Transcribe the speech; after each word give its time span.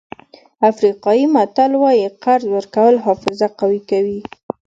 افریقایي 0.69 1.25
متل 1.35 1.71
وایي 1.81 2.07
قرض 2.23 2.45
ورکول 2.55 2.95
حافظه 3.05 3.47
قوي 3.59 3.81
کوي. 3.89 4.19